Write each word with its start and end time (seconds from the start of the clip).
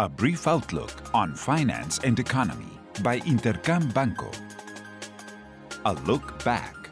A 0.00 0.08
brief 0.08 0.46
outlook 0.46 0.92
on 1.12 1.34
finance 1.34 1.98
and 2.04 2.20
economy 2.20 2.70
by 3.02 3.18
Intercam 3.18 3.92
Banco. 3.92 4.30
A 5.86 5.94
look 6.06 6.44
back. 6.44 6.88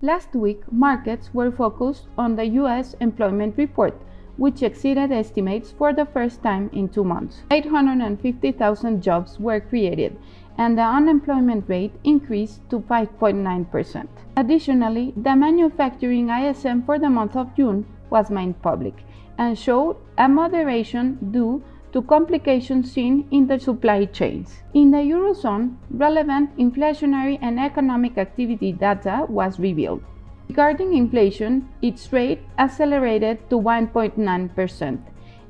Last 0.00 0.32
week, 0.32 0.60
markets 0.70 1.34
were 1.34 1.50
focused 1.50 2.06
on 2.16 2.36
the 2.36 2.46
U.S. 2.62 2.94
employment 3.00 3.58
report, 3.58 4.00
which 4.36 4.62
exceeded 4.62 5.10
estimates 5.10 5.72
for 5.72 5.92
the 5.92 6.06
first 6.06 6.40
time 6.44 6.70
in 6.72 6.88
two 6.88 7.02
months. 7.02 7.42
850,000 7.50 9.02
jobs 9.02 9.40
were 9.40 9.58
created, 9.58 10.16
and 10.58 10.78
the 10.78 10.82
unemployment 10.82 11.68
rate 11.68 11.96
increased 12.04 12.60
to 12.70 12.78
5.9%. 12.78 14.06
Additionally, 14.36 15.12
the 15.16 15.34
manufacturing 15.34 16.30
ISM 16.30 16.84
for 16.84 17.00
the 17.00 17.10
month 17.10 17.34
of 17.34 17.56
June 17.56 17.84
was 18.08 18.30
made 18.30 18.62
public 18.62 18.94
and 19.38 19.58
showed 19.58 19.96
a 20.18 20.28
moderation 20.28 21.18
due 21.32 21.62
to 21.92 22.02
complications 22.02 22.90
seen 22.92 23.28
in 23.30 23.46
the 23.46 23.58
supply 23.58 24.04
chains. 24.06 24.62
In 24.74 24.90
the 24.90 24.98
Eurozone, 24.98 25.76
relevant 25.90 26.56
inflationary 26.56 27.38
and 27.42 27.60
economic 27.60 28.18
activity 28.18 28.72
data 28.72 29.26
was 29.28 29.58
revealed. 29.58 30.02
Regarding 30.48 30.94
inflation, 30.94 31.68
its 31.80 32.12
rate 32.12 32.40
accelerated 32.58 33.38
to 33.50 33.56
1.9%. 33.56 34.98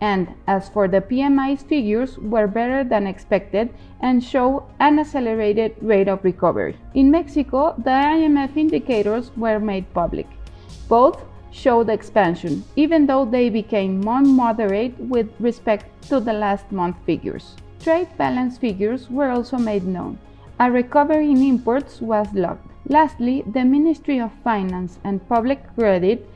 And 0.00 0.28
as 0.46 0.68
for 0.68 0.86
the 0.88 1.00
PMI's 1.00 1.62
figures 1.62 2.18
were 2.18 2.46
better 2.46 2.84
than 2.84 3.06
expected 3.06 3.70
and 4.00 4.22
show 4.22 4.66
an 4.78 4.98
accelerated 4.98 5.76
rate 5.80 6.08
of 6.08 6.22
recovery. 6.24 6.76
In 6.94 7.10
Mexico, 7.10 7.74
the 7.78 7.90
IMEF 7.90 8.56
indicators 8.56 9.30
were 9.36 9.58
made 9.58 9.92
public. 9.94 10.26
Both 10.88 11.24
showed 11.54 11.88
expansion, 11.88 12.64
even 12.74 13.06
though 13.06 13.24
they 13.24 13.48
became 13.48 14.00
more 14.00 14.20
moderate 14.20 14.98
with 14.98 15.28
respect 15.38 15.86
to 16.08 16.18
the 16.18 16.32
last 16.32 16.70
month 16.72 16.96
figures. 17.06 17.54
Trade 17.80 18.08
balance 18.18 18.58
figures 18.58 19.08
were 19.08 19.30
also 19.30 19.56
made 19.56 19.86
known. 19.86 20.18
A 20.58 20.70
recovery 20.70 21.30
in 21.30 21.42
imports 21.42 22.00
was 22.00 22.26
logged. 22.34 22.68
Lastly, 22.88 23.44
the 23.46 23.64
Ministry 23.64 24.20
of 24.20 24.32
Finance 24.42 24.98
and 25.04 25.26
Public 25.28 25.62
Credit 25.74 26.28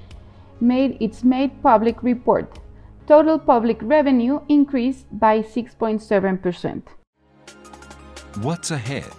made 0.61 0.97
its 1.01 1.25
made 1.25 1.63
public 1.63 2.03
report. 2.03 2.59
Total 3.07 3.39
public 3.39 3.79
revenue 3.83 4.41
increased 4.49 5.07
by 5.13 5.41
6.7%. 5.41 6.83
What's 8.43 8.71
ahead? 8.71 9.11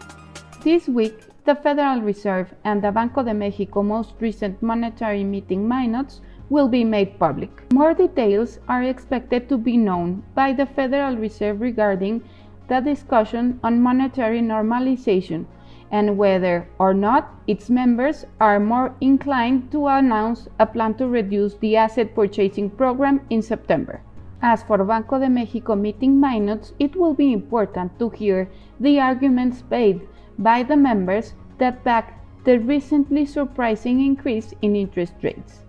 This 0.64 0.88
week, 0.88 1.29
the 1.50 1.56
Federal 1.56 2.00
Reserve 2.00 2.54
and 2.64 2.84
the 2.84 2.92
Banco 2.92 3.24
de 3.24 3.34
Mexico 3.34 3.82
most 3.82 4.14
recent 4.20 4.62
monetary 4.62 5.24
meeting 5.24 5.68
minutes 5.68 6.22
will 6.48 6.68
be 6.68 6.84
made 6.84 7.18
public. 7.18 7.50
More 7.74 7.96
details 7.96 8.60
are 8.68 8.84
expected 8.84 9.50
to 9.50 9.58
be 9.58 9.76
known 9.76 10.22
by 10.36 10.54
the 10.54 10.68
Federal 10.68 11.18
Reserve 11.18 11.60
regarding 11.60 12.22
the 12.68 12.82
discussion 12.82 13.60
on 13.64 13.82
monetary 13.82 14.42
normalization 14.42 15.48
and 15.90 16.20
whether 16.20 16.68
or 16.78 16.94
not 16.94 17.34
its 17.48 17.68
members 17.68 18.26
are 18.40 18.60
more 18.60 18.94
inclined 19.02 19.72
to 19.72 19.88
announce 19.88 20.48
a 20.60 20.68
plan 20.68 20.94
to 20.94 21.08
reduce 21.08 21.56
the 21.56 21.76
asset 21.76 22.14
purchasing 22.14 22.70
program 22.70 23.22
in 23.32 23.42
September. 23.42 24.04
As 24.44 24.62
for 24.62 24.78
Banco 24.86 25.18
de 25.18 25.28
Mexico 25.28 25.74
meeting 25.74 26.20
minutes, 26.20 26.74
it 26.78 26.96
will 26.96 27.16
be 27.16 27.34
important 27.34 27.98
to 27.98 28.10
hear 28.12 28.48
the 28.80 29.00
arguments 29.00 29.64
made 29.72 30.08
by 30.38 30.64
the 30.64 30.78
members 30.78 31.34
that 31.60 31.84
back 31.84 32.20
the 32.44 32.60
recently 32.60 33.26
surprising 33.26 34.04
increase 34.04 34.54
in 34.62 34.76
interest 34.76 35.14
rates. 35.22 35.60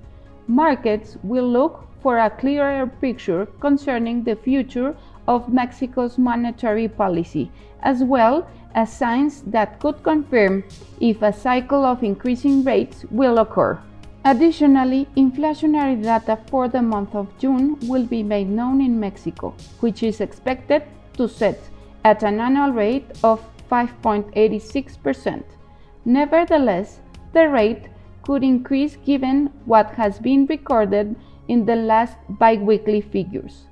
Markets 0.47 1.17
will 1.23 1.49
look 1.49 1.87
for 2.03 2.19
a 2.19 2.31
clearer 2.31 2.87
picture 2.87 3.47
concerning 3.61 4.25
the 4.25 4.37
future 4.37 4.97
of 5.29 5.53
Mexico's 5.53 6.17
monetary 6.19 6.89
policy, 6.89 7.51
as 7.83 8.03
well 8.03 8.49
as 8.75 8.93
signs 8.93 9.43
that 9.43 9.79
could 9.81 10.03
confirm 10.03 10.65
if 11.01 11.23
a 11.23 11.33
cycle 11.33 11.85
of 11.85 12.03
increasing 12.03 12.65
rates 12.65 13.05
will 13.11 13.39
occur. 13.39 13.79
Additionally, 14.25 15.09
inflationary 15.17 16.03
data 16.03 16.39
for 16.47 16.69
the 16.69 16.83
month 16.83 17.15
of 17.15 17.27
June 17.39 17.79
will 17.89 18.05
be 18.05 18.23
made 18.23 18.49
known 18.49 18.81
in 18.81 19.01
Mexico, 19.01 19.55
which 19.81 20.03
is 20.03 20.21
expected 20.21 20.83
to 21.15 21.29
set 21.29 21.59
at 22.05 22.23
an 22.23 22.41
annual 22.41 22.71
rate 22.71 23.07
of 23.23 23.41
5.86%. 23.71 25.43
Nevertheless, 26.05 27.01
the 27.33 27.49
rate 27.49 27.89
could 28.23 28.43
increase 28.43 28.97
given 28.97 29.51
what 29.65 29.91
has 29.93 30.19
been 30.19 30.47
recorded 30.47 31.17
in 31.49 31.67
the 31.67 31.77
last 31.77 32.17
biweekly 32.29 33.01
figures. 33.01 33.67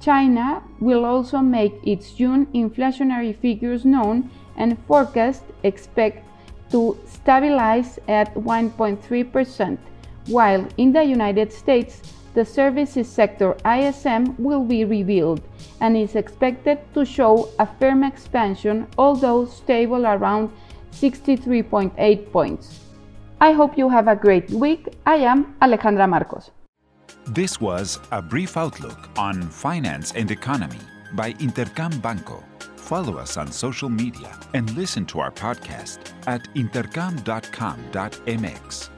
China 0.00 0.62
will 0.80 1.04
also 1.04 1.38
make 1.38 1.74
its 1.84 2.12
June 2.12 2.46
inflationary 2.54 3.34
figures 3.34 3.84
known 3.84 4.30
and 4.56 4.78
forecast 4.86 5.42
expect 5.62 6.24
to 6.70 6.96
stabilize 7.06 7.98
at 8.08 8.32
1.3%, 8.34 9.78
while 10.26 10.66
in 10.76 10.92
the 10.92 11.02
United 11.02 11.52
States 11.52 12.00
the 12.34 12.44
services 12.44 13.08
sector 13.08 13.56
ISM 13.64 14.36
will 14.38 14.62
be 14.62 14.84
revealed 14.84 15.40
and 15.80 15.96
is 15.96 16.14
expected 16.14 16.78
to 16.94 17.04
show 17.04 17.48
a 17.58 17.66
firm 17.66 18.04
expansion, 18.04 18.86
although 18.96 19.44
stable 19.44 20.06
around 20.06 20.50
63.8 20.92 22.32
points. 22.32 22.80
I 23.40 23.52
hope 23.52 23.78
you 23.78 23.88
have 23.88 24.08
a 24.08 24.16
great 24.16 24.50
week. 24.50 24.88
I 25.06 25.16
am 25.16 25.54
Alejandra 25.62 26.08
Marcos. 26.08 26.50
This 27.26 27.60
was 27.60 27.98
a 28.10 28.22
brief 28.22 28.56
outlook 28.56 29.10
on 29.18 29.42
finance 29.50 30.12
and 30.12 30.30
economy 30.30 30.78
by 31.14 31.34
Intercam 31.34 32.00
Banco. 32.00 32.42
Follow 32.76 33.18
us 33.18 33.36
on 33.36 33.52
social 33.52 33.90
media 33.90 34.34
and 34.54 34.74
listen 34.76 35.04
to 35.06 35.20
our 35.20 35.30
podcast 35.30 35.98
at 36.26 36.42
intercam.com.mx. 36.54 38.97